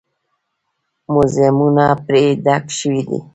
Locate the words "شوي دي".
2.79-3.19